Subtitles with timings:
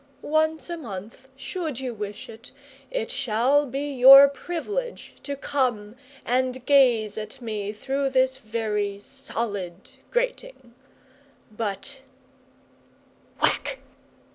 [0.23, 2.49] Once a month, should you wish it,
[2.89, 5.93] it shall be your privilege to come
[6.25, 10.73] and gaze at me through this very solid grating;
[11.51, 12.01] but"
[13.41, 13.77] WHACK!